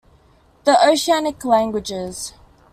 The 0.63 0.83
Oceanic 0.83 1.45
languages. 1.45 2.33